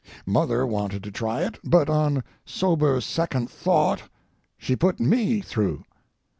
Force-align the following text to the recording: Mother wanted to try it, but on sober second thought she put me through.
Mother 0.25 0.65
wanted 0.65 1.03
to 1.03 1.11
try 1.11 1.43
it, 1.43 1.59
but 1.63 1.87
on 1.87 2.23
sober 2.43 2.99
second 3.01 3.51
thought 3.51 4.01
she 4.57 4.75
put 4.75 4.99
me 4.99 5.41
through. 5.41 5.83